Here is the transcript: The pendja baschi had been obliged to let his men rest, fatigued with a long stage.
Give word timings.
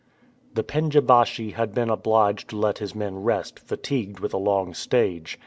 The 0.55 0.63
pendja 0.63 0.99
baschi 0.99 1.53
had 1.53 1.75
been 1.75 1.91
obliged 1.91 2.49
to 2.49 2.55
let 2.57 2.79
his 2.79 2.95
men 2.95 3.19
rest, 3.23 3.59
fatigued 3.59 4.19
with 4.19 4.33
a 4.33 4.37
long 4.37 4.73
stage. 4.73 5.39